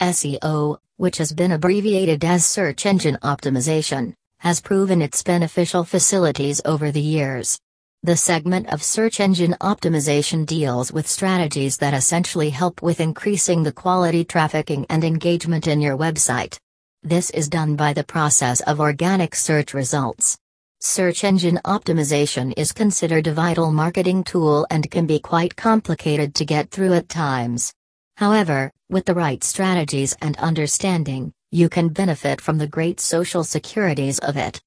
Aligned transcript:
SEO, 0.00 0.78
which 0.96 1.18
has 1.18 1.32
been 1.32 1.52
abbreviated 1.52 2.24
as 2.24 2.44
search 2.44 2.86
engine 2.86 3.18
optimization, 3.22 4.14
has 4.38 4.60
proven 4.60 5.02
its 5.02 5.22
beneficial 5.22 5.84
facilities 5.84 6.60
over 6.64 6.90
the 6.90 7.00
years. 7.00 7.58
The 8.02 8.16
segment 8.16 8.72
of 8.72 8.82
search 8.82 9.20
engine 9.20 9.54
optimization 9.60 10.46
deals 10.46 10.90
with 10.90 11.06
strategies 11.06 11.76
that 11.76 11.92
essentially 11.92 12.48
help 12.48 12.80
with 12.80 12.98
increasing 12.98 13.62
the 13.62 13.72
quality 13.72 14.24
trafficking 14.24 14.86
and 14.88 15.04
engagement 15.04 15.66
in 15.66 15.82
your 15.82 15.98
website. 15.98 16.58
This 17.02 17.28
is 17.30 17.50
done 17.50 17.76
by 17.76 17.92
the 17.92 18.04
process 18.04 18.60
of 18.62 18.80
organic 18.80 19.34
search 19.34 19.74
results. 19.74 20.38
Search 20.80 21.24
engine 21.24 21.60
optimization 21.66 22.54
is 22.56 22.72
considered 22.72 23.26
a 23.26 23.34
vital 23.34 23.70
marketing 23.70 24.24
tool 24.24 24.66
and 24.70 24.90
can 24.90 25.04
be 25.04 25.18
quite 25.18 25.54
complicated 25.54 26.34
to 26.36 26.46
get 26.46 26.70
through 26.70 26.94
at 26.94 27.10
times. 27.10 27.74
However, 28.16 28.72
with 28.90 29.04
the 29.04 29.14
right 29.14 29.42
strategies 29.44 30.16
and 30.20 30.36
understanding, 30.38 31.32
you 31.52 31.68
can 31.68 31.88
benefit 31.88 32.40
from 32.40 32.58
the 32.58 32.66
great 32.66 32.98
social 33.00 33.44
securities 33.44 34.18
of 34.18 34.36
it. 34.36 34.60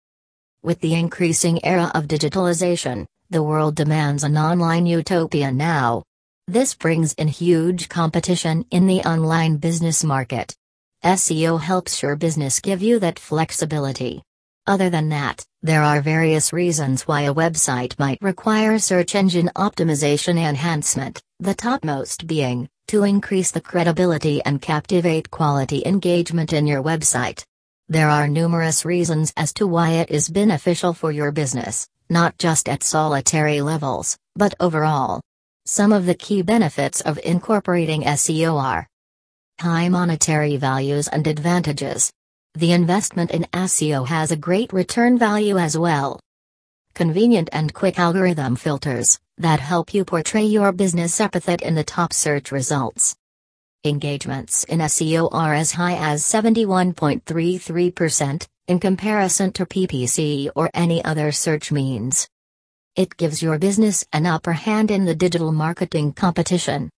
With 0.63 0.80
the 0.80 0.94
increasing 0.94 1.63
era 1.66 1.91
of 1.94 2.08
digitalization, 2.08 3.05
the 3.30 3.44
world 3.44 3.76
demands 3.76 4.23
an 4.23 4.38
online 4.38 4.86
utopia 4.86 5.52
now. 5.52 6.04
This 6.48 6.73
brings 6.73 7.13
in 7.13 7.27
huge 7.27 7.90
competition 7.90 8.66
in 8.72 8.88
the 8.88 9.02
online 9.02 9.58
business 9.58 10.04
market. 10.04 10.55
SEO 11.04 11.60
helps 11.60 12.02
your 12.02 12.16
business 12.16 12.62
give 12.62 12.82
you 12.82 12.99
that 12.99 13.20
flexibility. 13.20 14.24
Other 14.66 14.90
than 14.90 15.10
that, 15.10 15.46
there 15.62 15.84
are 15.84 15.99
various 15.99 16.54
reasons 16.54 17.04
why 17.04 17.24
a 17.24 17.34
website 17.34 17.99
might 17.99 18.21
require 18.21 18.80
search 18.80 19.16
engine 19.16 19.49
optimization 19.58 20.38
enhancement, 20.38 21.21
the 21.41 21.54
topmost 21.54 22.26
being 22.26 22.70
to 22.94 23.04
increase 23.04 23.52
the 23.52 23.62
credibility 23.62 24.42
and 24.46 24.62
captivate 24.62 25.30
quality 25.30 25.84
engagement 25.86 26.54
in 26.54 26.66
your 26.66 26.82
website. 26.82 27.44
There 27.90 28.10
are 28.10 28.28
numerous 28.28 28.86
reasons 28.86 29.34
as 29.35 29.54
to 29.55 29.68
why 29.68 29.90
it 29.91 30.10
is 30.10 30.30
beneficial 30.30 30.94
for 30.94 31.12
your 31.12 31.32
business 31.32 31.88
not 32.10 32.38
just 32.38 32.70
at 32.70 32.84
solitary 32.84 33.60
levels, 33.62 34.18
but 34.35 34.54
overall. 34.60 35.20
Some 35.66 35.91
of 35.91 36.05
the 36.05 36.13
key 36.13 36.44
benefits 36.44 37.02
of 37.02 37.20
incorporating 37.24 38.04
SEO 38.04 38.62
are 38.62 38.88
high 39.60 39.90
monetary 39.90 40.57
values 40.57 41.07
and 41.07 41.26
advantages. 41.26 42.12
The 42.54 42.74
investment 42.74 43.32
in 43.32 43.48
SEO 43.54 44.07
has 44.07 44.32
a 44.32 44.38
great 44.38 44.72
return 44.74 45.18
value 45.18 45.57
as 45.57 45.76
well. 45.76 46.20
Convenient 46.96 47.49
and 47.52 47.74
quick 47.74 47.98
algorithm 47.98 48.55
filters 48.55 49.20
that 49.40 49.60
help 49.60 49.96
you 49.96 50.05
portray 50.05 50.44
your 50.44 50.72
business 50.72 51.20
epithet 51.20 51.63
in 51.63 51.74
the 51.74 51.84
top 51.84 52.13
search 52.13 52.52
results. 52.52 53.16
Engagements 53.84 54.63
in 54.66 54.77
SEO 54.77 55.27
are 55.32 55.55
as 55.55 55.72
high 55.72 55.96
as 55.96 56.22
71.33%, 56.22 58.48
in 58.68 58.80
comparison 58.80 59.52
to 59.54 59.66
PPC 59.66 60.52
or 60.55 60.70
any 60.76 61.04
other 61.04 61.32
search 61.32 61.72
means. 61.72 62.30
It 62.96 63.18
gives 63.18 63.41
your 63.41 63.57
business 63.57 64.06
an 64.13 64.28
upper 64.28 64.53
hand 64.53 64.91
in 64.91 65.06
the 65.06 65.16
digital 65.16 65.52
marketing 65.52 66.13
competition. 66.13 66.91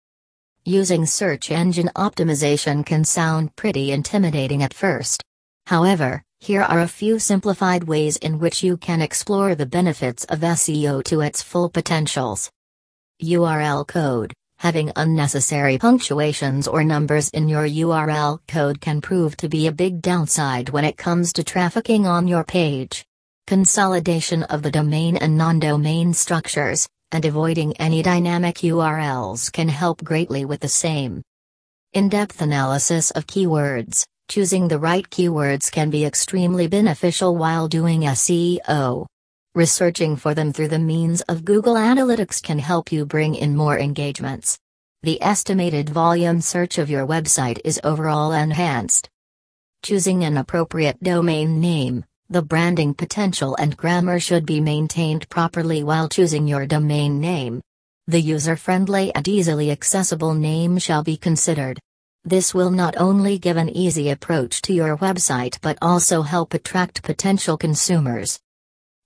Using 0.64 1.06
search 1.06 1.52
engine 1.52 1.90
optimization 1.94 2.84
can 2.84 3.04
sound 3.04 3.54
pretty 3.54 3.92
intimidating 3.92 4.64
at 4.64 4.74
first. 4.74 5.22
However, 5.66 6.24
here 6.44 6.60
are 6.60 6.80
a 6.80 6.88
few 6.88 7.18
simplified 7.18 7.84
ways 7.84 8.18
in 8.18 8.38
which 8.38 8.62
you 8.62 8.76
can 8.76 9.00
explore 9.00 9.54
the 9.54 9.64
benefits 9.64 10.24
of 10.24 10.40
SEO 10.40 11.02
to 11.02 11.22
its 11.22 11.42
full 11.42 11.70
potentials. 11.70 12.50
URL 13.22 13.86
code 13.86 14.34
Having 14.58 14.92
unnecessary 14.94 15.78
punctuations 15.78 16.68
or 16.68 16.84
numbers 16.84 17.30
in 17.30 17.48
your 17.48 17.66
URL 17.66 18.40
code 18.46 18.82
can 18.82 19.00
prove 19.00 19.38
to 19.38 19.48
be 19.48 19.66
a 19.66 19.72
big 19.72 20.02
downside 20.02 20.68
when 20.68 20.84
it 20.84 20.98
comes 20.98 21.32
to 21.32 21.44
trafficking 21.44 22.06
on 22.06 22.28
your 22.28 22.44
page. 22.44 23.06
Consolidation 23.46 24.42
of 24.44 24.62
the 24.62 24.70
domain 24.70 25.16
and 25.16 25.38
non 25.38 25.58
domain 25.58 26.12
structures, 26.12 26.86
and 27.10 27.24
avoiding 27.24 27.74
any 27.78 28.02
dynamic 28.02 28.56
URLs 28.56 29.50
can 29.50 29.68
help 29.70 30.04
greatly 30.04 30.44
with 30.44 30.60
the 30.60 30.68
same. 30.68 31.22
In 31.94 32.10
depth 32.10 32.42
analysis 32.42 33.10
of 33.12 33.26
keywords, 33.26 34.04
choosing 34.28 34.68
the 34.68 34.78
right 34.78 35.08
keywords 35.10 35.70
can 35.70 35.90
be 35.90 36.04
extremely 36.04 36.66
beneficial 36.66 37.36
while 37.36 37.68
doing 37.68 38.02
SEO. 38.02 39.06
Researching 39.54 40.16
for 40.16 40.34
them 40.34 40.52
through 40.52 40.68
the 40.68 40.78
means 40.78 41.20
of 41.22 41.44
Google 41.44 41.74
Analytics 41.74 42.42
can 42.42 42.58
help 42.58 42.90
you 42.90 43.06
bring 43.06 43.34
in 43.34 43.54
more 43.54 43.78
engagements. 43.78 44.58
The 45.02 45.22
estimated 45.22 45.90
volume 45.90 46.40
search 46.40 46.78
of 46.78 46.90
your 46.90 47.06
website 47.06 47.60
is 47.64 47.80
overall 47.84 48.32
enhanced. 48.32 49.08
Choosing 49.82 50.24
an 50.24 50.38
appropriate 50.38 51.00
domain 51.02 51.60
name, 51.60 52.04
the 52.30 52.42
branding 52.42 52.94
potential 52.94 53.54
and 53.56 53.76
grammar 53.76 54.18
should 54.18 54.46
be 54.46 54.60
maintained 54.60 55.28
properly 55.28 55.84
while 55.84 56.08
choosing 56.08 56.48
your 56.48 56.66
domain 56.66 57.20
name. 57.20 57.60
The 58.06 58.20
user 58.20 58.56
friendly 58.56 59.14
and 59.14 59.28
easily 59.28 59.70
accessible 59.70 60.34
name 60.34 60.78
shall 60.78 61.02
be 61.02 61.16
considered. 61.18 61.78
This 62.26 62.54
will 62.54 62.70
not 62.70 62.96
only 62.96 63.38
give 63.38 63.58
an 63.58 63.68
easy 63.68 64.08
approach 64.08 64.62
to 64.62 64.72
your 64.72 64.96
website 64.96 65.58
but 65.60 65.76
also 65.82 66.22
help 66.22 66.54
attract 66.54 67.02
potential 67.02 67.58
consumers. 67.58 68.40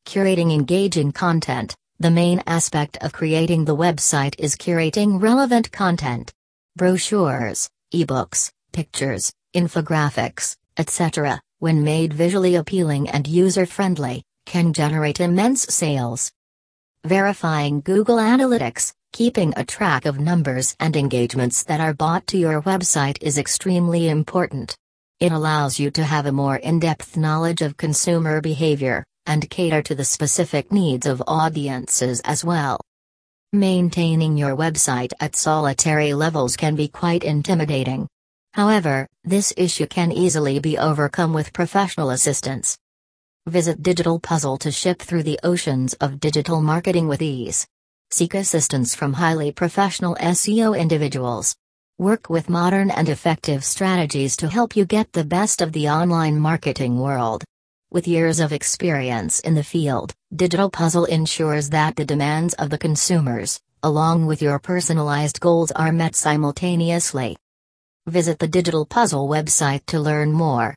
Curating 0.07 0.55
engaging 0.55 1.11
content. 1.11 1.75
The 1.99 2.13
main 2.13 2.41
aspect 2.47 2.97
of 3.01 3.13
creating 3.13 3.65
the 3.65 3.75
website 3.77 4.37
is 4.39 4.55
curating 4.55 5.21
relevant 5.21 5.73
content. 5.73 6.33
Brochures, 6.77 7.69
ebooks, 7.93 8.53
pictures, 8.71 9.33
infographics, 9.53 10.55
etc., 10.77 11.41
when 11.59 11.83
made 11.83 12.13
visually 12.13 12.55
appealing 12.55 13.09
and 13.09 13.27
user 13.27 13.67
friendly, 13.67 14.23
can 14.47 14.73
generate 14.73 15.19
immense 15.19 15.63
sales. 15.75 16.31
Verifying 17.05 17.81
Google 17.81 18.19
Analytics, 18.19 18.93
keeping 19.19 19.53
a 19.57 19.65
track 19.65 20.07
of 20.07 20.21
numbers 20.21 20.77
and 20.79 20.95
engagements 20.95 21.65
that 21.65 21.81
are 21.81 21.93
bought 21.93 22.25
to 22.29 22.39
your 22.39 22.63
website 22.63 23.19
is 23.21 23.37
extremely 23.37 24.09
important. 24.09 24.77
It 25.19 25.33
allows 25.33 25.81
you 25.81 25.91
to 25.91 26.05
have 26.05 26.27
a 26.27 26.31
more 26.31 26.55
in 26.55 26.79
depth 26.79 27.17
knowledge 27.17 27.61
of 27.61 27.77
consumer 27.77 28.41
behavior, 28.41 29.05
and 29.27 29.51
cater 29.51 29.83
to 29.83 29.97
the 29.97 30.05
specific 30.05 30.71
needs 30.71 31.05
of 31.05 31.21
audiences 31.27 32.21
as 32.21 32.45
well. 32.45 32.81
Maintaining 33.53 34.37
your 34.37 34.57
website 34.57 35.11
at 35.19 35.35
solitary 35.35 36.15
levels 36.15 36.57
can 36.57 36.77
be 36.77 36.87
quite 36.87 37.25
intimidating. 37.25 38.07
However, 38.53 39.09
this 39.25 39.53
issue 39.57 39.89
can 39.89 40.13
easily 40.13 40.61
be 40.61 40.79
overcome 40.79 41.33
with 41.33 41.53
professional 41.53 42.11
assistance. 42.11 42.79
Visit 43.49 43.83
Digital 43.83 44.21
Puzzle 44.21 44.59
to 44.59 44.71
ship 44.71 45.03
through 45.03 45.25
the 45.25 45.41
oceans 45.43 45.95
of 45.95 46.21
digital 46.21 46.63
marketing 46.63 47.09
with 47.09 47.21
ease. 47.21 47.67
Seek 48.11 48.33
assistance 48.33 48.95
from 48.95 49.13
highly 49.13 49.53
professional 49.53 50.15
SEO 50.15 50.79
individuals. 50.79 51.55
Work 51.99 52.31
with 52.31 52.49
modern 52.49 52.91
and 52.91 53.07
effective 53.07 53.63
strategies 53.63 54.35
to 54.39 54.49
help 54.49 54.75
you 54.75 54.87
get 54.87 55.13
the 55.13 55.25
best 55.25 55.61
of 55.61 55.73
the 55.73 55.91
online 55.91 56.39
marketing 56.39 56.99
world. 56.99 57.45
With 57.91 58.09
years 58.09 58.41
of 58.41 58.51
experience 58.51 59.41
in 59.41 59.55
the 59.55 59.63
field, 59.63 60.15
Digital 60.35 60.71
Puzzle 60.71 61.05
ensures 61.05 61.69
that 61.69 61.97
the 61.97 62.05
demands 62.07 62.55
of 62.55 62.71
the 62.71 62.79
consumers, 62.79 63.61
along 63.83 64.25
with 64.25 64.41
your 64.41 64.59
personalized 64.59 65.39
goals, 65.39 65.71
are 65.73 65.93
met 65.93 66.15
simultaneously. 66.15 67.37
Visit 68.07 68.39
the 68.39 68.49
Digital 68.49 68.87
Puzzle 68.87 69.29
website 69.29 69.85
to 69.87 70.01
learn 70.01 70.33
more. 70.33 70.77